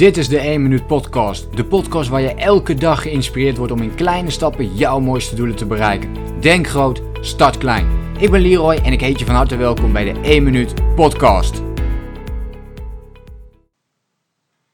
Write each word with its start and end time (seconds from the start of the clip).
Dit 0.00 0.16
is 0.16 0.28
de 0.28 0.38
1 0.38 0.62
Minuut 0.62 0.86
Podcast. 0.86 1.56
De 1.56 1.64
podcast 1.64 2.08
waar 2.08 2.20
je 2.20 2.34
elke 2.34 2.74
dag 2.74 3.02
geïnspireerd 3.02 3.56
wordt 3.56 3.72
om 3.72 3.82
in 3.82 3.94
kleine 3.94 4.30
stappen 4.30 4.74
jouw 4.74 5.00
mooiste 5.00 5.34
doelen 5.34 5.56
te 5.56 5.66
bereiken. 5.66 6.40
Denk 6.40 6.66
groot, 6.66 7.02
start 7.20 7.58
klein. 7.58 8.16
Ik 8.18 8.30
ben 8.30 8.40
Leroy 8.40 8.74
en 8.74 8.92
ik 8.92 9.00
heet 9.00 9.18
je 9.18 9.24
van 9.24 9.34
harte 9.34 9.56
welkom 9.56 9.92
bij 9.92 10.12
de 10.12 10.20
1 10.20 10.42
Minuut 10.42 10.94
Podcast. 10.94 11.62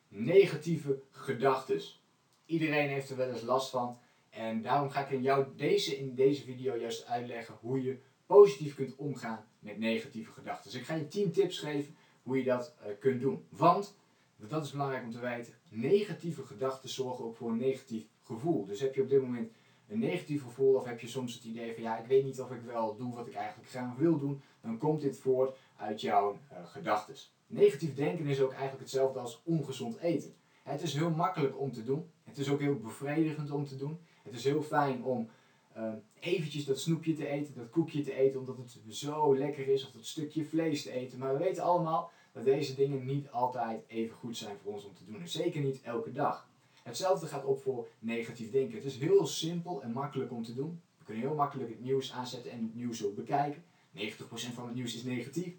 Negatieve 0.09 1.03
gedachten. 1.11 1.81
Iedereen 2.45 2.89
heeft 2.89 3.11
er 3.11 3.17
wel 3.17 3.31
eens 3.31 3.43
last 3.43 3.71
van. 3.71 3.99
En 4.31 4.63
daarom 4.63 4.91
ga 4.91 5.01
ik 5.01 5.11
in, 5.11 5.23
jou 5.23 5.47
deze, 5.57 5.99
in 5.99 6.15
deze 6.15 6.43
video 6.43 6.77
juist 6.77 7.07
uitleggen 7.07 7.55
hoe 7.61 7.83
je 7.83 7.99
positief 8.27 8.75
kunt 8.75 8.97
omgaan 8.97 9.45
met 9.59 9.79
negatieve 9.79 10.33
gedachten. 10.33 10.79
Ik 10.79 10.87
ga 10.87 10.95
je 10.95 11.09
10 11.09 11.33
tips 11.33 11.59
geven 11.59 11.97
hoe 12.23 12.37
je 12.37 12.45
dat 12.45 12.75
uh, 12.81 12.93
kunt 13.01 13.21
doen. 13.21 13.45
Want 13.49 13.95
dat 14.37 14.65
is 14.65 14.71
belangrijk 14.71 15.05
om 15.05 15.11
te 15.11 15.21
weten. 15.21 15.55
Negatieve 15.69 16.43
gedachten 16.43 16.89
zorgen 16.89 17.25
ook 17.25 17.37
voor 17.37 17.51
een 17.51 17.57
negatief 17.57 18.07
gevoel. 18.23 18.65
Dus 18.65 18.81
heb 18.81 18.95
je 18.95 19.03
op 19.03 19.09
dit 19.09 19.23
moment 19.23 19.51
een 19.89 19.99
negatief 19.99 20.43
gevoel 20.43 20.75
of 20.75 20.85
heb 20.85 21.01
je 21.01 21.09
soms 21.09 21.35
het 21.35 21.45
idee 21.45 21.75
van 21.75 21.83
ja, 21.83 21.99
ik 21.99 22.07
weet 22.07 22.25
niet 22.25 22.41
of 22.41 22.51
ik 22.51 22.63
wel 22.63 22.97
doe 22.97 23.15
wat 23.15 23.27
ik 23.27 23.35
eigenlijk 23.35 23.69
graag 23.69 23.97
wil 23.97 24.19
doen, 24.19 24.43
dan 24.61 24.79
komt 24.79 25.01
dit 25.01 25.19
voort 25.19 25.57
uit 25.77 26.01
jouw 26.01 26.39
uh, 26.53 26.67
gedachten. 26.67 27.15
Negatief 27.47 27.95
denken 27.95 28.27
is 28.27 28.41
ook 28.41 28.51
eigenlijk 28.51 28.81
hetzelfde 28.81 29.19
als 29.19 29.43
ongezond 29.45 29.99
eten. 29.99 30.35
Het 30.63 30.83
is 30.83 30.95
heel 30.95 31.11
makkelijk 31.11 31.61
om 31.61 31.73
te 31.73 31.85
doen. 31.85 32.11
Het 32.25 32.39
is 32.39 32.51
ook 32.51 32.61
heel 32.61 32.79
bevredigend 32.79 33.51
om 33.51 33.67
te 33.67 33.77
doen. 33.77 33.99
Het 34.23 34.35
is 34.35 34.45
heel 34.45 34.63
fijn 34.63 35.05
om 35.05 35.29
uh, 35.77 35.93
eventjes 36.21 36.65
dat 36.65 36.81
snoepje 36.81 37.15
te 37.15 37.27
eten, 37.27 37.55
dat 37.55 37.71
koekje 37.71 38.03
te 38.03 38.15
eten, 38.15 38.41
omdat 38.41 38.57
het 38.57 38.79
zo 38.89 39.37
lekker 39.37 39.69
is, 39.69 39.87
of 39.87 39.93
dat 39.93 40.07
stukje 40.07 40.45
vlees 40.45 40.83
te 40.83 40.91
eten. 40.91 41.19
Maar 41.19 41.33
we 41.33 41.45
weten 41.45 41.63
allemaal, 41.63 42.11
dat 42.37 42.45
deze 42.45 42.75
dingen 42.75 43.05
niet 43.05 43.31
altijd 43.31 43.85
even 43.87 44.17
goed 44.17 44.37
zijn 44.37 44.57
voor 44.63 44.73
ons 44.73 44.85
om 44.85 44.95
te 44.95 45.05
doen. 45.05 45.21
En 45.21 45.29
zeker 45.29 45.61
niet 45.61 45.83
elke 45.83 46.13
dag. 46.13 46.49
Hetzelfde 46.83 47.27
gaat 47.27 47.45
op 47.45 47.63
voor 47.63 47.89
negatief 47.99 48.51
denken. 48.51 48.75
Het 48.77 48.85
is 48.85 48.99
heel 48.99 49.27
simpel 49.27 49.83
en 49.83 49.93
makkelijk 49.93 50.33
om 50.33 50.43
te 50.43 50.55
doen. 50.55 50.81
We 50.99 51.05
kunnen 51.05 51.25
heel 51.25 51.35
makkelijk 51.35 51.69
het 51.69 51.81
nieuws 51.81 52.13
aanzetten 52.13 52.51
en 52.51 52.63
het 52.63 52.75
nieuws 52.75 53.05
ook 53.05 53.15
bekijken. 53.15 53.65
90% 53.97 53.99
van 54.55 54.67
het 54.67 54.75
nieuws 54.75 54.95
is 54.95 55.03
negatief. 55.03 55.55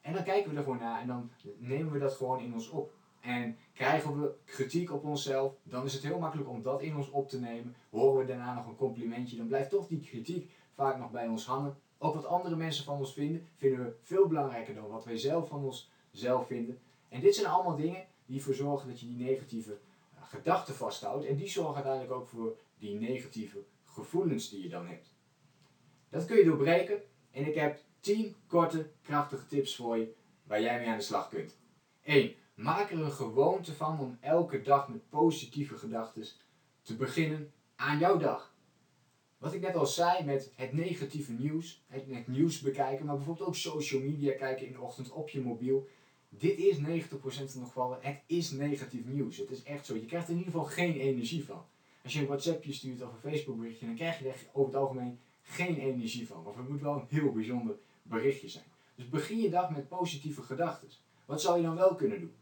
En 0.00 0.12
dan 0.12 0.24
kijken 0.24 0.50
we 0.50 0.56
er 0.56 0.62
gewoon 0.62 0.78
naar 0.78 1.00
en 1.00 1.06
dan 1.06 1.30
nemen 1.58 1.92
we 1.92 1.98
dat 1.98 2.14
gewoon 2.14 2.40
in 2.40 2.54
ons 2.54 2.68
op. 2.68 2.92
En 3.20 3.56
krijgen 3.72 4.20
we 4.20 4.34
kritiek 4.44 4.92
op 4.92 5.04
onszelf, 5.04 5.54
dan 5.62 5.84
is 5.84 5.92
het 5.92 6.02
heel 6.02 6.18
makkelijk 6.18 6.48
om 6.48 6.62
dat 6.62 6.82
in 6.82 6.96
ons 6.96 7.10
op 7.10 7.28
te 7.28 7.40
nemen. 7.40 7.74
Horen 7.90 8.18
we 8.18 8.26
daarna 8.26 8.54
nog 8.54 8.66
een 8.66 8.76
complimentje, 8.76 9.36
dan 9.36 9.46
blijft 9.46 9.70
toch 9.70 9.86
die 9.86 10.00
kritiek 10.00 10.50
vaak 10.74 10.98
nog 10.98 11.10
bij 11.10 11.28
ons 11.28 11.46
hangen. 11.46 11.76
Ook 11.98 12.14
wat 12.14 12.26
andere 12.26 12.56
mensen 12.56 12.84
van 12.84 12.98
ons 12.98 13.12
vinden, 13.12 13.46
vinden 13.56 13.84
we 13.84 13.94
veel 14.02 14.26
belangrijker 14.26 14.74
dan 14.74 14.88
wat 14.88 15.04
wij 15.04 15.16
zelf 15.16 15.48
van 15.48 15.64
ons 15.64 15.92
zelf 16.14 16.46
vinden. 16.46 16.78
En 17.08 17.20
dit 17.20 17.34
zijn 17.34 17.46
allemaal 17.46 17.76
dingen 17.76 18.06
die 18.26 18.38
ervoor 18.38 18.54
zorgen 18.54 18.88
dat 18.88 19.00
je 19.00 19.06
die 19.06 19.26
negatieve 19.26 19.70
uh, 19.70 20.22
gedachten 20.22 20.74
vasthoudt. 20.74 21.26
En 21.26 21.36
die 21.36 21.48
zorgen 21.48 21.74
uiteindelijk 21.74 22.12
ook 22.12 22.28
voor 22.28 22.56
die 22.78 22.94
negatieve 22.94 23.64
gevoelens 23.84 24.50
die 24.50 24.62
je 24.62 24.68
dan 24.68 24.86
hebt. 24.86 25.08
Dat 26.08 26.24
kun 26.24 26.36
je 26.36 26.44
doorbreken. 26.44 27.02
En 27.30 27.46
ik 27.46 27.54
heb 27.54 27.80
10 28.00 28.34
korte, 28.46 28.90
krachtige 29.02 29.46
tips 29.46 29.76
voor 29.76 29.96
je 29.96 30.14
waar 30.42 30.60
jij 30.60 30.78
mee 30.78 30.88
aan 30.88 30.96
de 30.96 31.02
slag 31.02 31.28
kunt. 31.28 31.56
1. 32.02 32.34
Maak 32.54 32.90
er 32.90 33.00
een 33.00 33.12
gewoonte 33.12 33.74
van 33.74 34.00
om 34.00 34.18
elke 34.20 34.62
dag 34.62 34.88
met 34.88 35.08
positieve 35.08 35.78
gedachten 35.78 36.26
te 36.82 36.96
beginnen 36.96 37.52
aan 37.76 37.98
jouw 37.98 38.16
dag. 38.16 38.54
Wat 39.38 39.54
ik 39.54 39.60
net 39.60 39.74
al 39.74 39.86
zei 39.86 40.24
met 40.24 40.52
het 40.54 40.72
negatieve 40.72 41.32
nieuws, 41.32 41.82
het, 41.86 42.04
het 42.08 42.28
nieuws 42.28 42.60
bekijken, 42.60 43.06
maar 43.06 43.16
bijvoorbeeld 43.16 43.48
ook 43.48 43.56
social 43.56 44.00
media 44.00 44.36
kijken 44.36 44.66
in 44.66 44.72
de 44.72 44.80
ochtend 44.80 45.10
op 45.10 45.28
je 45.28 45.40
mobiel 45.40 45.88
dit 46.38 46.58
is 46.58 46.78
90% 46.78 46.80
van 46.80 47.44
de 47.44 47.66
gevallen, 47.66 47.98
het 48.00 48.20
is 48.26 48.50
negatief 48.50 49.04
nieuws. 49.04 49.36
Het 49.36 49.50
is 49.50 49.62
echt 49.62 49.86
zo. 49.86 49.94
Je 49.94 50.04
krijgt 50.04 50.26
er 50.26 50.32
in 50.32 50.38
ieder 50.38 50.52
geval 50.52 50.66
geen 50.68 50.96
energie 50.96 51.44
van. 51.44 51.64
Als 52.02 52.12
je 52.12 52.20
een 52.20 52.26
WhatsAppje 52.26 52.72
stuurt 52.72 53.02
of 53.02 53.12
een 53.12 53.30
Facebook 53.30 53.58
berichtje, 53.58 53.86
dan 53.86 53.94
krijg 53.94 54.18
je 54.18 54.28
er 54.28 54.36
over 54.52 54.72
het 54.72 54.82
algemeen 54.82 55.18
geen 55.42 55.78
energie 55.78 56.26
van. 56.26 56.46
Of 56.46 56.56
het 56.56 56.68
moet 56.68 56.80
wel 56.80 56.94
een 56.94 57.06
heel 57.08 57.32
bijzonder 57.32 57.76
berichtje 58.02 58.48
zijn. 58.48 58.64
Dus 58.94 59.08
begin 59.08 59.40
je 59.40 59.50
dag 59.50 59.70
met 59.70 59.88
positieve 59.88 60.42
gedachten. 60.42 60.88
Wat 61.24 61.40
zou 61.40 61.56
je 61.56 61.62
dan 61.62 61.76
wel 61.76 61.94
kunnen 61.94 62.20
doen? 62.20 62.34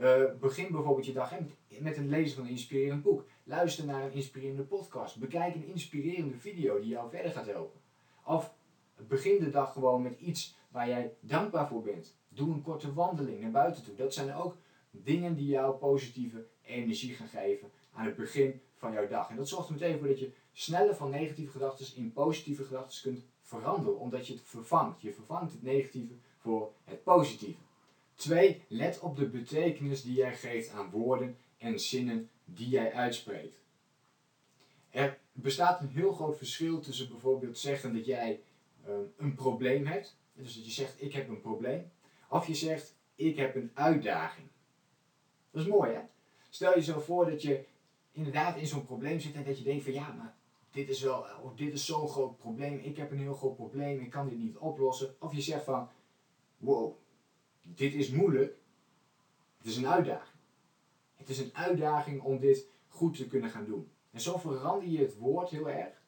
Uh, 0.00 0.24
begin 0.40 0.72
bijvoorbeeld 0.72 1.06
je 1.06 1.12
dag 1.12 1.32
met 1.68 1.96
het 1.96 2.06
lezen 2.06 2.36
van 2.36 2.44
een 2.44 2.50
inspirerend 2.50 3.02
boek. 3.02 3.26
Luister 3.44 3.84
naar 3.84 4.04
een 4.04 4.12
inspirerende 4.12 4.62
podcast. 4.62 5.18
Bekijk 5.18 5.54
een 5.54 5.68
inspirerende 5.68 6.38
video 6.38 6.80
die 6.80 6.88
jou 6.88 7.10
verder 7.10 7.32
gaat 7.32 7.46
helpen. 7.46 7.80
Of 8.24 8.54
begin 9.08 9.38
de 9.38 9.50
dag 9.50 9.72
gewoon 9.72 10.02
met 10.02 10.20
iets 10.20 10.56
waar 10.68 10.88
jij 10.88 11.12
dankbaar 11.20 11.68
voor 11.68 11.82
bent. 11.82 12.16
Doe 12.38 12.54
een 12.54 12.62
korte 12.62 12.92
wandeling 12.92 13.40
naar 13.40 13.50
buiten 13.50 13.84
toe. 13.84 13.94
Dat 13.94 14.14
zijn 14.14 14.34
ook 14.34 14.56
dingen 14.90 15.34
die 15.34 15.46
jou 15.46 15.76
positieve 15.76 16.46
energie 16.62 17.14
gaan 17.14 17.28
geven 17.28 17.70
aan 17.92 18.06
het 18.06 18.16
begin 18.16 18.60
van 18.76 18.92
jouw 18.92 19.08
dag. 19.08 19.30
En 19.30 19.36
dat 19.36 19.48
zorgt 19.48 19.68
er 19.68 19.74
meteen 19.74 19.98
voor 19.98 20.08
dat 20.08 20.18
je 20.18 20.32
sneller 20.52 20.96
van 20.96 21.10
negatieve 21.10 21.50
gedachten 21.50 21.96
in 21.96 22.12
positieve 22.12 22.64
gedachten 22.64 23.02
kunt 23.02 23.24
veranderen, 23.42 23.98
omdat 23.98 24.26
je 24.26 24.32
het 24.32 24.42
vervangt. 24.42 25.00
Je 25.00 25.12
vervangt 25.12 25.52
het 25.52 25.62
negatieve 25.62 26.14
voor 26.38 26.72
het 26.84 27.02
positieve. 27.02 27.60
2. 28.14 28.62
Let 28.68 29.00
op 29.00 29.16
de 29.16 29.26
betekenis 29.26 30.02
die 30.02 30.14
jij 30.14 30.36
geeft 30.36 30.70
aan 30.70 30.90
woorden 30.90 31.36
en 31.58 31.80
zinnen 31.80 32.30
die 32.44 32.68
jij 32.68 32.92
uitspreekt. 32.92 33.56
Er 34.90 35.18
bestaat 35.32 35.80
een 35.80 35.88
heel 35.88 36.12
groot 36.12 36.36
verschil 36.36 36.80
tussen 36.80 37.08
bijvoorbeeld 37.08 37.58
zeggen 37.58 37.94
dat 37.94 38.06
jij 38.06 38.40
uh, 38.88 38.94
een 39.16 39.34
probleem 39.34 39.86
hebt. 39.86 40.16
Dus 40.32 40.54
dat 40.54 40.64
je 40.64 40.70
zegt 40.70 41.02
ik 41.02 41.12
heb 41.12 41.28
een 41.28 41.40
probleem. 41.40 41.90
Of 42.28 42.46
je 42.46 42.54
zegt, 42.54 42.94
ik 43.14 43.36
heb 43.36 43.54
een 43.54 43.70
uitdaging. 43.74 44.46
Dat 45.50 45.62
is 45.62 45.68
mooi 45.68 45.92
hè? 45.92 46.00
Stel 46.48 46.74
je 46.74 46.82
zo 46.82 47.00
voor 47.00 47.30
dat 47.30 47.42
je 47.42 47.64
inderdaad 48.12 48.56
in 48.56 48.66
zo'n 48.66 48.86
probleem 48.86 49.20
zit 49.20 49.34
en 49.34 49.44
dat 49.44 49.58
je 49.58 49.64
denkt 49.64 49.84
van 49.84 49.92
ja, 49.92 50.12
maar 50.12 50.36
dit 50.70 50.88
is 50.88 51.00
wel, 51.00 51.26
of 51.42 51.54
dit 51.54 51.72
is 51.72 51.86
zo'n 51.86 52.08
groot 52.08 52.36
probleem, 52.36 52.78
ik 52.78 52.96
heb 52.96 53.10
een 53.10 53.18
heel 53.18 53.34
groot 53.34 53.56
probleem, 53.56 54.00
ik 54.00 54.10
kan 54.10 54.28
dit 54.28 54.38
niet 54.38 54.56
oplossen. 54.56 55.14
Of 55.18 55.34
je 55.34 55.40
zegt 55.40 55.64
van, 55.64 55.88
wow, 56.56 56.94
dit 57.62 57.94
is 57.94 58.10
moeilijk, 58.10 58.56
het 59.58 59.66
is 59.66 59.76
een 59.76 59.88
uitdaging. 59.88 60.36
Het 61.14 61.28
is 61.28 61.38
een 61.38 61.54
uitdaging 61.54 62.22
om 62.22 62.38
dit 62.38 62.66
goed 62.88 63.16
te 63.16 63.26
kunnen 63.26 63.50
gaan 63.50 63.64
doen. 63.64 63.90
En 64.10 64.20
zo 64.20 64.38
verander 64.38 64.88
je 64.88 64.98
het 64.98 65.16
woord 65.16 65.50
heel 65.50 65.68
erg. 65.70 66.02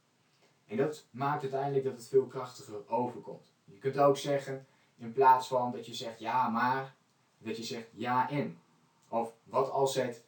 En 0.67 0.77
dat 0.77 1.07
maakt 1.11 1.43
uiteindelijk 1.43 1.85
dat 1.85 1.93
het 1.93 2.09
veel 2.09 2.27
krachtiger 2.27 2.89
overkomt. 2.89 3.53
Je 3.65 3.79
kunt 3.79 3.99
ook 3.99 4.17
zeggen, 4.17 4.67
in 5.01 5.13
plaats 5.13 5.47
van 5.49 5.73
dat 5.73 5.87
je 5.87 5.95
zegt 5.95 6.19
ja 6.19 6.49
maar, 6.49 6.95
dat 7.39 7.57
je 7.57 7.65
zegt 7.65 7.89
ja 7.95 8.31
en. 8.31 8.59
Of 9.09 9.33
wat 9.45 9.71
als 9.71 9.95
het 9.95 10.25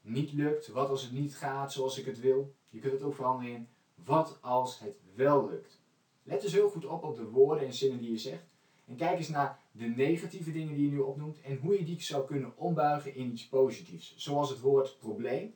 niet 0.00 0.32
lukt, 0.32 0.68
wat 0.68 0.88
als 0.88 1.02
het 1.02 1.12
niet 1.12 1.36
gaat 1.36 1.72
zoals 1.72 1.98
ik 1.98 2.06
het 2.06 2.20
wil. 2.20 2.54
Je 2.70 2.78
kunt 2.78 2.92
het 2.92 3.02
ook 3.02 3.14
veranderen 3.14 3.54
in 3.54 3.68
wat 4.04 4.38
als 4.40 4.78
het 4.78 4.96
wel 5.14 5.48
lukt. 5.48 5.80
Let 6.22 6.40
dus 6.40 6.52
heel 6.52 6.70
goed 6.70 6.86
op 6.86 7.04
op 7.04 7.16
de 7.16 7.24
woorden 7.24 7.66
en 7.66 7.74
zinnen 7.74 7.98
die 7.98 8.10
je 8.10 8.18
zegt. 8.18 8.44
En 8.86 8.96
kijk 8.96 9.18
eens 9.18 9.28
naar 9.28 9.58
de 9.72 9.86
negatieve 9.86 10.52
dingen 10.52 10.74
die 10.74 10.84
je 10.84 10.90
nu 10.90 10.98
opnoemt 10.98 11.40
en 11.40 11.56
hoe 11.56 11.78
je 11.78 11.84
die 11.84 12.02
zou 12.02 12.26
kunnen 12.26 12.52
ombuigen 12.56 13.14
in 13.14 13.30
iets 13.30 13.48
positiefs. 13.48 14.14
Zoals 14.16 14.50
het 14.50 14.60
woord 14.60 14.98
probleem, 14.98 15.54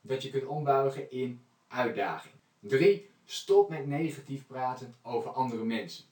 dat 0.00 0.22
je 0.22 0.30
kunt 0.30 0.46
ombuigen 0.46 1.10
in 1.10 1.40
uitdaging. 1.68 2.34
3. 2.60 3.10
Stop 3.24 3.68
met 3.68 3.86
negatief 3.86 4.46
praten 4.46 4.94
over 5.02 5.30
andere 5.30 5.64
mensen. 5.64 6.04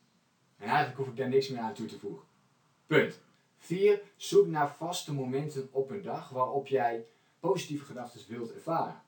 En 0.59 0.69
eigenlijk 0.69 0.99
hoef 0.99 1.09
ik 1.09 1.17
daar 1.17 1.29
niks 1.29 1.49
meer 1.49 1.61
aan 1.61 1.75
toe 1.75 1.87
te 1.87 1.99
voegen. 1.99 2.27
Punt. 2.87 3.21
4. 3.59 4.01
Zoek 4.17 4.47
naar 4.47 4.75
vaste 4.75 5.15
momenten 5.15 5.69
op 5.71 5.91
een 5.91 6.03
dag 6.03 6.29
waarop 6.29 6.67
jij 6.67 7.07
positieve 7.41 7.85
gedachten 7.85 8.21
wilt 8.29 8.53
ervaren. 8.53 9.03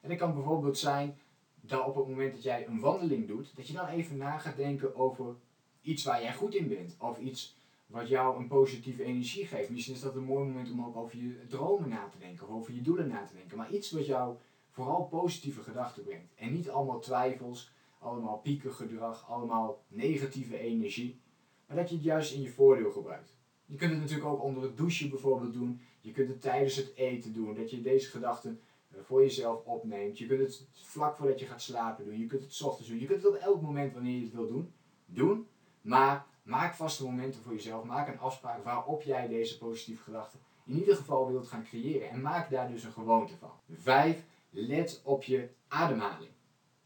En 0.00 0.08
dat 0.08 0.18
kan 0.18 0.34
bijvoorbeeld 0.34 0.78
zijn 0.78 1.18
dat 1.60 1.86
op 1.86 1.96
het 1.96 2.08
moment 2.08 2.32
dat 2.32 2.42
jij 2.42 2.66
een 2.66 2.80
wandeling 2.80 3.26
doet, 3.26 3.56
dat 3.56 3.66
je 3.66 3.72
dan 3.72 3.86
even 3.86 4.16
na 4.16 4.38
gaat 4.38 4.56
denken 4.56 4.96
over 4.96 5.34
iets 5.82 6.04
waar 6.04 6.22
jij 6.22 6.34
goed 6.34 6.54
in 6.54 6.68
bent. 6.68 6.96
Of 6.98 7.18
iets 7.18 7.56
wat 7.86 8.08
jou 8.08 8.38
een 8.38 8.48
positieve 8.48 9.04
energie 9.04 9.46
geeft. 9.46 9.70
Misschien 9.70 9.94
is 9.94 10.00
dat 10.00 10.14
een 10.14 10.24
mooi 10.24 10.46
moment 10.46 10.70
om 10.70 10.84
ook 10.84 10.96
over 10.96 11.18
je 11.18 11.46
dromen 11.48 11.88
na 11.88 12.08
te 12.08 12.18
denken 12.18 12.48
of 12.48 12.54
over 12.54 12.74
je 12.74 12.82
doelen 12.82 13.08
na 13.08 13.24
te 13.24 13.34
denken. 13.34 13.56
Maar 13.56 13.70
iets 13.70 13.90
wat 13.90 14.06
jou 14.06 14.36
vooral 14.70 15.04
positieve 15.04 15.62
gedachten 15.62 16.04
brengt. 16.04 16.32
En 16.34 16.52
niet 16.52 16.70
allemaal 16.70 17.00
twijfels 17.00 17.70
allemaal 17.98 18.38
piekengedrag, 18.38 19.30
allemaal 19.30 19.84
negatieve 19.88 20.58
energie. 20.58 21.20
Maar 21.66 21.76
dat 21.76 21.88
je 21.88 21.94
het 21.94 22.04
juist 22.04 22.32
in 22.32 22.42
je 22.42 22.50
voordeel 22.50 22.90
gebruikt. 22.90 23.36
Je 23.66 23.76
kunt 23.76 23.90
het 23.90 24.00
natuurlijk 24.00 24.28
ook 24.28 24.42
onder 24.42 24.62
het 24.62 24.76
douchen 24.76 25.10
bijvoorbeeld 25.10 25.52
doen. 25.52 25.80
Je 26.00 26.12
kunt 26.12 26.28
het 26.28 26.40
tijdens 26.40 26.76
het 26.76 26.92
eten 26.94 27.32
doen. 27.32 27.54
Dat 27.54 27.70
je 27.70 27.80
deze 27.80 28.10
gedachten 28.10 28.60
eh, 28.90 29.00
voor 29.02 29.20
jezelf 29.20 29.64
opneemt. 29.64 30.18
Je 30.18 30.26
kunt 30.26 30.40
het 30.40 30.66
vlak 30.72 31.16
voordat 31.16 31.40
je 31.40 31.46
gaat 31.46 31.62
slapen 31.62 32.04
doen. 32.04 32.18
Je 32.18 32.26
kunt 32.26 32.42
het 32.42 32.62
ochtends 32.62 32.90
doen. 32.90 32.98
Je 32.98 33.06
kunt 33.06 33.22
het 33.22 33.32
op 33.32 33.38
elk 33.38 33.62
moment 33.62 33.92
wanneer 33.92 34.16
je 34.16 34.24
het 34.24 34.34
wil 34.34 34.48
doen. 34.48 34.72
Doen. 35.06 35.46
Maar 35.80 36.26
maak 36.42 36.74
vaste 36.74 37.04
momenten 37.04 37.42
voor 37.42 37.52
jezelf. 37.52 37.84
Maak 37.84 38.08
een 38.08 38.18
afspraak 38.18 38.64
waarop 38.64 39.02
jij 39.02 39.28
deze 39.28 39.58
positieve 39.58 40.02
gedachten 40.02 40.40
in 40.68 40.78
ieder 40.78 40.96
geval 40.96 41.30
wilt 41.30 41.48
gaan 41.48 41.64
creëren. 41.64 42.10
En 42.10 42.20
maak 42.20 42.50
daar 42.50 42.68
dus 42.68 42.84
een 42.84 42.92
gewoonte 42.92 43.36
van. 43.36 43.50
5. 43.70 44.24
Let 44.50 45.00
op 45.04 45.22
je 45.22 45.48
ademhaling. 45.68 46.30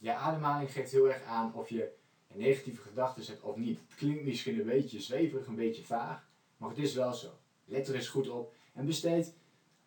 Je 0.02 0.14
ademhaling 0.14 0.72
geeft 0.72 0.92
heel 0.92 1.08
erg 1.08 1.24
aan 1.24 1.54
of 1.54 1.68
je 1.68 1.92
negatieve 2.34 2.82
gedachten 2.82 3.24
hebt 3.26 3.42
of 3.42 3.56
niet. 3.56 3.78
Het 3.78 3.94
klinkt 3.94 4.24
misschien 4.24 4.58
een 4.58 4.66
beetje 4.66 5.00
zweverig, 5.00 5.46
een 5.46 5.54
beetje 5.54 5.84
vaag, 5.84 6.28
maar 6.56 6.68
het 6.68 6.78
is 6.78 6.94
wel 6.94 7.12
zo. 7.12 7.28
Let 7.64 7.88
er 7.88 7.94
eens 7.94 8.08
goed 8.08 8.28
op 8.28 8.54
en 8.74 8.86
besteed 8.86 9.34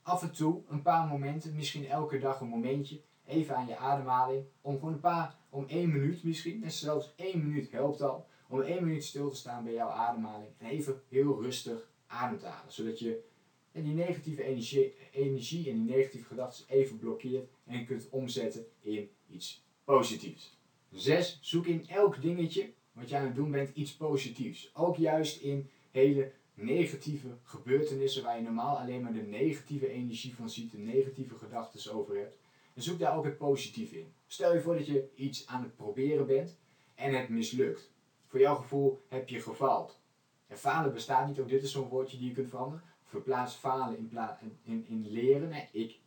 af 0.01 0.21
en 0.21 0.31
toe 0.31 0.61
een 0.69 0.81
paar 0.81 1.07
momenten, 1.07 1.55
misschien 1.55 1.87
elke 1.87 2.19
dag 2.19 2.39
een 2.39 2.47
momentje, 2.47 3.01
even 3.25 3.55
aan 3.55 3.67
je 3.67 3.77
ademhaling. 3.77 4.45
Om 4.61 4.79
gewoon 4.79 4.93
een 4.93 4.99
paar, 4.99 5.35
om 5.49 5.65
één 5.67 5.91
minuut 5.91 6.23
misschien, 6.23 6.63
en 6.63 6.71
zelfs 6.71 7.13
één 7.15 7.47
minuut 7.47 7.71
helpt 7.71 8.01
al. 8.01 8.27
Om 8.47 8.61
één 8.61 8.83
minuut 8.83 9.03
stil 9.03 9.29
te 9.29 9.35
staan 9.35 9.63
bij 9.63 9.73
jouw 9.73 9.89
ademhaling. 9.89 10.49
En 10.57 10.67
even 10.67 11.01
heel 11.09 11.41
rustig 11.41 11.89
adem. 12.07 12.39
Zodat 12.67 12.99
je 12.99 13.23
die 13.71 13.93
negatieve 13.93 14.43
energie, 14.43 14.93
energie 15.11 15.69
en 15.69 15.85
die 15.85 15.95
negatieve 15.95 16.27
gedachten 16.27 16.65
even 16.67 16.97
blokkeert 16.97 17.49
en 17.65 17.85
kunt 17.85 18.09
omzetten 18.09 18.65
in 18.79 19.09
iets 19.27 19.64
positiefs. 19.85 20.57
6. 20.91 21.37
Zoek 21.41 21.65
in 21.65 21.87
elk 21.87 22.21
dingetje 22.21 22.73
wat 22.91 23.09
je 23.09 23.15
aan 23.17 23.25
het 23.25 23.35
doen 23.35 23.51
bent 23.51 23.75
iets 23.75 23.95
positiefs. 23.95 24.71
Ook 24.73 24.97
juist 24.97 25.41
in 25.41 25.69
hele 25.91 26.31
negatieve 26.53 27.27
gebeurtenissen 27.43 28.23
waar 28.23 28.35
je 28.35 28.43
normaal 28.43 28.77
alleen 28.77 29.01
maar 29.01 29.13
de 29.13 29.21
negatieve 29.21 29.87
energie 29.87 30.35
van 30.35 30.49
ziet, 30.49 30.71
de 30.71 30.77
negatieve 30.77 31.35
gedachten 31.35 31.93
over 31.93 32.17
hebt. 32.17 32.37
En 32.73 32.81
zoek 32.81 32.99
daar 32.99 33.17
ook 33.17 33.25
het 33.25 33.37
positieve 33.37 33.99
in. 33.99 34.13
Stel 34.27 34.53
je 34.53 34.61
voor 34.61 34.75
dat 34.75 34.85
je 34.85 35.09
iets 35.15 35.47
aan 35.47 35.63
het 35.63 35.75
proberen 35.75 36.25
bent 36.25 36.57
en 36.95 37.13
het 37.13 37.29
mislukt. 37.29 37.91
Voor 38.27 38.39
jouw 38.39 38.55
gevoel 38.55 39.01
heb 39.07 39.29
je 39.29 39.41
gefaald. 39.41 39.99
En 40.47 40.57
falen 40.57 40.93
bestaat 40.93 41.27
niet, 41.27 41.39
ook 41.39 41.49
dit 41.49 41.63
is 41.63 41.71
zo'n 41.71 41.89
woordje 41.89 42.17
die 42.17 42.27
je 42.27 42.33
kunt 42.33 42.49
veranderen. 42.49 42.83
Verplaats 43.03 43.55
falen 43.55 43.97
in, 43.97 44.57
in, 44.63 44.85
in 44.87 45.07
leren. 45.11 45.49
Nee, 45.49 45.67
ik, 45.71 45.99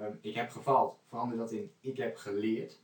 um, 0.00 0.18
ik 0.20 0.34
heb 0.34 0.50
gefaald. 0.50 0.98
Verander 1.08 1.36
dat 1.36 1.52
in 1.52 1.72
ik 1.80 1.96
heb 1.96 2.16
geleerd. 2.16 2.82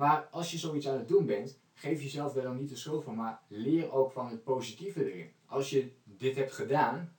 Maar 0.00 0.28
als 0.30 0.50
je 0.50 0.58
zoiets 0.58 0.88
aan 0.88 0.98
het 0.98 1.08
doen 1.08 1.26
bent, 1.26 1.58
geef 1.74 2.02
jezelf 2.02 2.32
daar 2.32 2.42
dan 2.42 2.56
niet 2.56 2.68
de 2.68 2.76
schuld 2.76 3.04
van, 3.04 3.14
maar 3.14 3.42
leer 3.48 3.92
ook 3.92 4.12
van 4.12 4.30
het 4.30 4.44
positieve 4.44 5.12
erin. 5.12 5.30
Als 5.46 5.70
je 5.70 5.90
dit 6.04 6.36
hebt 6.36 6.52
gedaan, 6.52 7.16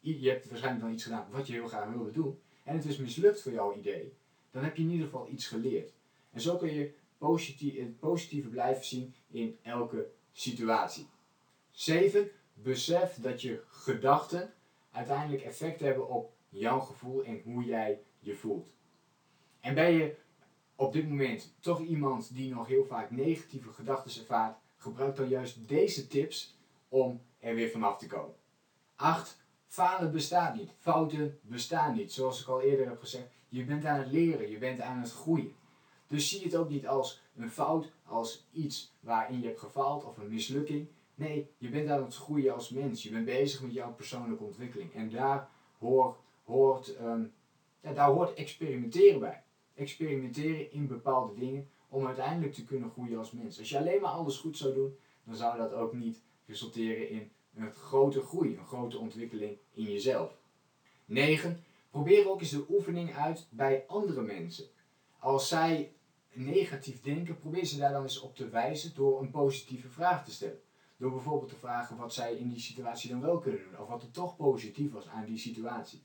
je 0.00 0.30
hebt 0.30 0.48
waarschijnlijk 0.48 0.84
dan 0.84 0.92
iets 0.94 1.02
gedaan 1.02 1.26
wat 1.30 1.46
je 1.46 1.52
heel 1.52 1.68
graag 1.68 1.90
wilde 1.90 2.10
doen, 2.10 2.38
en 2.64 2.76
het 2.76 2.84
is 2.84 2.96
mislukt 2.96 3.42
voor 3.42 3.52
jouw 3.52 3.76
idee, 3.76 4.12
dan 4.50 4.64
heb 4.64 4.76
je 4.76 4.82
in 4.82 4.90
ieder 4.90 5.04
geval 5.04 5.28
iets 5.28 5.46
geleerd. 5.46 5.92
En 6.30 6.40
zo 6.40 6.56
kun 6.56 6.74
je 6.74 6.94
het 7.80 7.98
positieve 7.98 8.48
blijven 8.48 8.84
zien 8.84 9.14
in 9.30 9.58
elke 9.62 10.10
situatie. 10.32 11.06
7. 11.70 12.30
Besef 12.54 13.14
dat 13.20 13.42
je 13.42 13.62
gedachten 13.68 14.52
uiteindelijk 14.90 15.42
effect 15.42 15.80
hebben 15.80 16.08
op 16.08 16.32
jouw 16.48 16.80
gevoel 16.80 17.24
en 17.24 17.40
hoe 17.44 17.64
jij 17.64 18.00
je 18.18 18.34
voelt. 18.34 18.72
En 19.60 19.74
ben 19.74 19.92
je 19.92 20.16
op 20.80 20.92
dit 20.92 21.08
moment 21.08 21.54
toch 21.60 21.80
iemand 21.80 22.34
die 22.34 22.54
nog 22.54 22.66
heel 22.66 22.84
vaak 22.84 23.10
negatieve 23.10 23.72
gedachten 23.72 24.20
ervaart, 24.20 24.56
gebruik 24.76 25.16
dan 25.16 25.28
juist 25.28 25.68
deze 25.68 26.06
tips 26.06 26.56
om 26.88 27.20
er 27.38 27.54
weer 27.54 27.70
vanaf 27.70 27.98
te 27.98 28.06
komen. 28.06 28.34
8. 28.96 29.38
Falen 29.66 30.12
bestaat 30.12 30.54
niet. 30.54 30.70
Fouten 30.78 31.38
bestaan 31.42 31.94
niet. 31.94 32.12
Zoals 32.12 32.40
ik 32.40 32.48
al 32.48 32.60
eerder 32.60 32.88
heb 32.88 33.00
gezegd, 33.00 33.26
je 33.48 33.64
bent 33.64 33.84
aan 33.84 33.98
het 33.98 34.10
leren, 34.10 34.50
je 34.50 34.58
bent 34.58 34.80
aan 34.80 35.00
het 35.00 35.12
groeien. 35.12 35.54
Dus 36.06 36.28
zie 36.28 36.42
het 36.42 36.56
ook 36.56 36.68
niet 36.68 36.86
als 36.86 37.22
een 37.36 37.50
fout, 37.50 37.92
als 38.04 38.46
iets 38.52 38.92
waarin 39.00 39.40
je 39.40 39.46
hebt 39.46 39.60
gefaald 39.60 40.04
of 40.04 40.18
een 40.18 40.28
mislukking. 40.28 40.88
Nee, 41.14 41.50
je 41.58 41.68
bent 41.68 41.88
aan 41.88 42.02
het 42.02 42.16
groeien 42.16 42.54
als 42.54 42.70
mens. 42.70 43.02
Je 43.02 43.10
bent 43.10 43.24
bezig 43.24 43.62
met 43.62 43.72
jouw 43.72 43.92
persoonlijke 43.92 44.44
ontwikkeling. 44.44 44.94
En 44.94 45.10
daar 45.10 45.48
hoort, 45.78 46.18
hoort, 46.44 46.96
ehm, 46.96 47.22
ja, 47.80 47.92
daar 47.92 48.10
hoort 48.10 48.34
experimenteren 48.34 49.20
bij 49.20 49.42
experimenteren 49.80 50.72
in 50.72 50.86
bepaalde 50.86 51.38
dingen 51.38 51.68
om 51.88 52.06
uiteindelijk 52.06 52.54
te 52.54 52.64
kunnen 52.64 52.90
groeien 52.90 53.18
als 53.18 53.32
mens. 53.32 53.58
Als 53.58 53.68
je 53.68 53.78
alleen 53.78 54.00
maar 54.00 54.10
alles 54.10 54.36
goed 54.36 54.56
zou 54.56 54.74
doen, 54.74 54.96
dan 55.24 55.36
zou 55.36 55.58
dat 55.58 55.72
ook 55.72 55.92
niet 55.92 56.22
resulteren 56.46 57.08
in 57.08 57.30
een 57.54 57.72
grote 57.72 58.20
groei, 58.20 58.56
een 58.56 58.66
grote 58.66 58.98
ontwikkeling 58.98 59.58
in 59.74 59.84
jezelf. 59.84 60.38
9. 61.04 61.64
Probeer 61.90 62.30
ook 62.30 62.40
eens 62.40 62.50
de 62.50 62.64
oefening 62.68 63.16
uit 63.16 63.46
bij 63.50 63.84
andere 63.86 64.22
mensen. 64.22 64.64
Als 65.18 65.48
zij 65.48 65.92
negatief 66.32 67.02
denken, 67.02 67.38
probeer 67.38 67.64
ze 67.64 67.78
daar 67.78 67.92
dan 67.92 68.02
eens 68.02 68.20
op 68.20 68.36
te 68.36 68.48
wijzen 68.48 68.94
door 68.94 69.20
een 69.20 69.30
positieve 69.30 69.88
vraag 69.88 70.24
te 70.24 70.32
stellen. 70.32 70.60
Door 70.96 71.10
bijvoorbeeld 71.10 71.50
te 71.50 71.56
vragen 71.56 71.96
wat 71.96 72.14
zij 72.14 72.34
in 72.34 72.48
die 72.48 72.60
situatie 72.60 73.10
dan 73.10 73.20
wel 73.20 73.38
kunnen 73.38 73.60
doen, 73.62 73.80
of 73.80 73.88
wat 73.88 74.02
er 74.02 74.10
toch 74.10 74.36
positief 74.36 74.92
was 74.92 75.08
aan 75.08 75.24
die 75.24 75.38
situatie. 75.38 76.02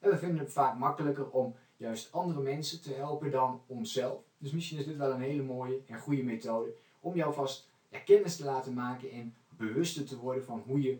En 0.00 0.10
we 0.10 0.18
vinden 0.18 0.38
het 0.38 0.52
vaak 0.52 0.78
makkelijker 0.78 1.30
om 1.30 1.54
juist 1.82 2.12
andere 2.12 2.40
mensen 2.40 2.82
te 2.82 2.92
helpen 2.92 3.30
dan 3.30 3.62
onszelf. 3.66 4.20
Dus 4.38 4.50
misschien 4.50 4.78
is 4.78 4.84
dit 4.84 4.96
wel 4.96 5.10
een 5.10 5.20
hele 5.20 5.42
mooie 5.42 5.80
en 5.86 5.98
goede 5.98 6.22
methode 6.22 6.74
om 7.00 7.14
jou 7.14 7.34
vast 7.34 7.68
kennis 8.04 8.36
te 8.36 8.44
laten 8.44 8.74
maken 8.74 9.10
en 9.10 9.34
bewuster 9.48 10.04
te 10.04 10.18
worden 10.18 10.44
van 10.44 10.62
hoe 10.66 10.82
je 10.82 10.98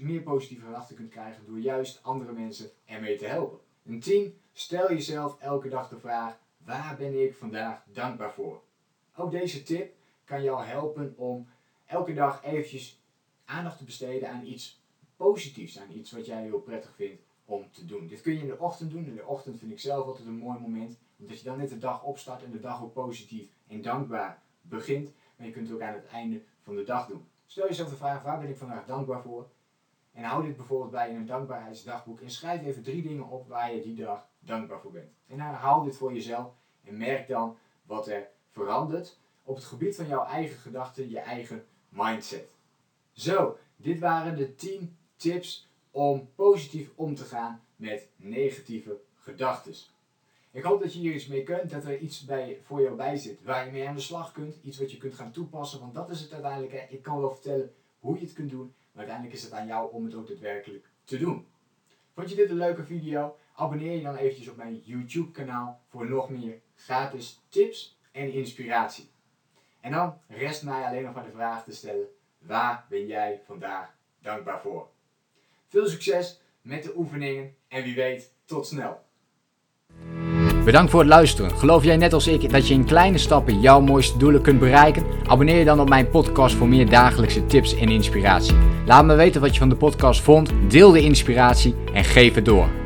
meer 0.00 0.22
positieve 0.22 0.64
gedachten 0.64 0.96
kunt 0.96 1.10
krijgen 1.10 1.46
door 1.46 1.58
juist 1.58 2.02
andere 2.02 2.32
mensen 2.32 2.70
ermee 2.84 3.16
te 3.16 3.26
helpen. 3.26 3.58
En 3.86 4.00
10. 4.00 4.38
Stel 4.52 4.88
jezelf 4.88 5.40
elke 5.40 5.68
dag 5.68 5.88
de 5.88 5.98
vraag: 5.98 6.38
waar 6.64 6.96
ben 6.96 7.22
ik 7.22 7.34
vandaag 7.34 7.84
dankbaar 7.92 8.32
voor? 8.32 8.62
Ook 9.16 9.30
deze 9.30 9.62
tip 9.62 9.94
kan 10.24 10.42
jou 10.42 10.64
helpen 10.64 11.14
om 11.16 11.48
elke 11.86 12.14
dag 12.14 12.44
eventjes 12.44 13.00
aandacht 13.44 13.78
te 13.78 13.84
besteden 13.84 14.28
aan 14.28 14.46
iets 14.46 14.80
positiefs, 15.16 15.78
aan 15.78 15.92
iets 15.92 16.12
wat 16.12 16.26
jij 16.26 16.42
heel 16.42 16.60
prettig 16.60 16.94
vindt 16.94 17.22
om 17.44 17.70
te 17.70 17.84
doen. 17.84 18.06
Dit 18.06 18.20
kun 18.20 18.32
je 18.32 18.40
in 18.40 18.46
de 18.46 18.58
ochtend 18.58 18.90
doen. 18.90 19.06
In 19.06 19.14
de 19.14 19.26
ochtend 19.26 19.58
vind 19.58 19.72
ik 19.72 19.80
zelf 19.80 20.06
altijd 20.06 20.26
een 20.26 20.38
mooi 20.38 20.58
moment. 20.58 20.98
Omdat 21.18 21.38
je 21.38 21.44
dan 21.44 21.58
net 21.58 21.68
de 21.68 21.78
dag 21.78 22.02
opstart 22.02 22.42
en 22.42 22.50
de 22.50 22.60
dag 22.60 22.82
ook 22.82 22.92
positief 22.92 23.48
en 23.66 23.82
dankbaar 23.82 24.42
begint. 24.60 25.12
Maar 25.36 25.46
je 25.46 25.52
kunt 25.52 25.66
het 25.66 25.76
ook 25.76 25.82
aan 25.82 25.94
het 25.94 26.06
einde 26.06 26.42
van 26.62 26.74
de 26.74 26.84
dag 26.84 27.06
doen. 27.06 27.26
Stel 27.46 27.68
jezelf 27.68 27.88
de 27.88 27.96
vraag, 27.96 28.22
waar 28.22 28.40
ben 28.40 28.48
ik 28.48 28.56
vandaag 28.56 28.86
dankbaar 28.86 29.22
voor? 29.22 29.48
En 30.12 30.24
hou 30.24 30.46
dit 30.46 30.56
bijvoorbeeld 30.56 30.90
bij 30.90 31.10
in 31.10 31.16
een 31.16 31.26
dankbaarheidsdagboek. 31.26 32.20
En 32.20 32.30
schrijf 32.30 32.62
even 32.62 32.82
drie 32.82 33.02
dingen 33.02 33.28
op 33.28 33.48
waar 33.48 33.74
je 33.74 33.82
die 33.82 33.94
dag 33.94 34.28
dankbaar 34.38 34.80
voor 34.80 34.92
bent. 34.92 35.12
En 35.26 35.40
herhaal 35.40 35.82
dit 35.82 35.96
voor 35.96 36.12
jezelf. 36.12 36.52
En 36.84 36.96
merk 36.96 37.28
dan 37.28 37.56
wat 37.82 38.06
er 38.06 38.28
verandert 38.50 39.18
op 39.42 39.56
het 39.56 39.64
gebied 39.64 39.96
van 39.96 40.06
jouw 40.06 40.24
eigen 40.24 40.58
gedachten, 40.58 41.10
je 41.10 41.18
eigen 41.18 41.64
mindset. 41.88 42.56
Zo, 43.12 43.58
dit 43.76 43.98
waren 43.98 44.36
de 44.36 44.54
10 44.54 44.96
tips 45.16 45.68
om 45.94 46.28
positief 46.34 46.90
om 46.94 47.14
te 47.14 47.24
gaan 47.24 47.64
met 47.76 48.08
negatieve 48.16 49.00
gedachten. 49.14 49.74
Ik 50.50 50.62
hoop 50.62 50.82
dat 50.82 50.92
je 50.92 50.98
hier 50.98 51.14
iets 51.14 51.26
mee 51.26 51.42
kunt, 51.42 51.70
dat 51.70 51.84
er 51.84 51.98
iets 51.98 52.24
bij, 52.24 52.60
voor 52.62 52.82
jou 52.82 52.96
bij 52.96 53.16
zit 53.16 53.42
waar 53.42 53.66
je 53.66 53.72
mee 53.72 53.88
aan 53.88 53.94
de 53.94 54.00
slag 54.00 54.32
kunt, 54.32 54.56
iets 54.62 54.78
wat 54.78 54.90
je 54.90 54.96
kunt 54.96 55.14
gaan 55.14 55.30
toepassen, 55.30 55.80
want 55.80 55.94
dat 55.94 56.10
is 56.10 56.20
het 56.20 56.32
uiteindelijk. 56.32 56.86
Ik 56.90 57.02
kan 57.02 57.20
wel 57.20 57.30
vertellen 57.30 57.74
hoe 57.98 58.14
je 58.18 58.24
het 58.24 58.32
kunt 58.32 58.50
doen, 58.50 58.74
maar 58.92 59.04
uiteindelijk 59.04 59.36
is 59.36 59.42
het 59.42 59.52
aan 59.52 59.66
jou 59.66 59.92
om 59.92 60.04
het 60.04 60.14
ook 60.14 60.28
daadwerkelijk 60.28 60.86
te 61.04 61.18
doen. 61.18 61.46
Vond 62.14 62.30
je 62.30 62.36
dit 62.36 62.50
een 62.50 62.56
leuke 62.56 62.84
video? 62.84 63.36
Abonneer 63.54 63.96
je 63.96 64.02
dan 64.02 64.16
eventjes 64.16 64.48
op 64.48 64.56
mijn 64.56 64.78
YouTube 64.84 65.30
kanaal 65.30 65.80
voor 65.88 66.08
nog 66.08 66.30
meer 66.30 66.60
gratis 66.74 67.40
tips 67.48 67.98
en 68.12 68.32
inspiratie. 68.32 69.10
En 69.80 69.92
dan 69.92 70.18
rest 70.28 70.62
mij 70.62 70.84
alleen 70.84 71.04
nog 71.04 71.14
maar 71.14 71.24
de 71.24 71.30
vraag 71.30 71.64
te 71.64 71.74
stellen, 71.74 72.08
waar 72.38 72.86
ben 72.88 73.06
jij 73.06 73.42
vandaag 73.46 73.96
dankbaar 74.18 74.60
voor? 74.60 74.92
Veel 75.74 75.88
succes 75.88 76.40
met 76.62 76.82
de 76.82 76.92
oefeningen 76.96 77.54
en 77.68 77.82
wie 77.82 77.94
weet, 77.94 78.30
tot 78.44 78.66
snel. 78.66 78.98
Bedankt 80.64 80.90
voor 80.90 81.00
het 81.00 81.08
luisteren. 81.08 81.50
Geloof 81.50 81.84
jij 81.84 81.96
net 81.96 82.12
als 82.12 82.26
ik 82.26 82.50
dat 82.50 82.68
je 82.68 82.74
in 82.74 82.84
kleine 82.84 83.18
stappen 83.18 83.60
jouw 83.60 83.80
mooiste 83.80 84.18
doelen 84.18 84.42
kunt 84.42 84.58
bereiken? 84.58 85.06
Abonneer 85.26 85.58
je 85.58 85.64
dan 85.64 85.80
op 85.80 85.88
mijn 85.88 86.10
podcast 86.10 86.54
voor 86.54 86.68
meer 86.68 86.88
dagelijkse 86.88 87.46
tips 87.46 87.76
en 87.76 87.88
inspiratie. 87.88 88.56
Laat 88.86 89.04
me 89.04 89.14
weten 89.14 89.40
wat 89.40 89.52
je 89.52 89.58
van 89.58 89.68
de 89.68 89.76
podcast 89.76 90.20
vond, 90.20 90.50
deel 90.68 90.90
de 90.90 91.02
inspiratie 91.02 91.74
en 91.92 92.04
geef 92.04 92.34
het 92.34 92.44
door. 92.44 92.83